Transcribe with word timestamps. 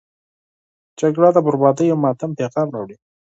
جګړه 0.99 1.29
د 1.33 1.37
بربادي 1.45 1.87
او 1.93 1.97
ماتم 2.03 2.31
پیغام 2.39 2.67
راوړي. 2.75 2.95